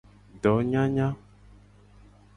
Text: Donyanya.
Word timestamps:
Donyanya. 0.43 1.13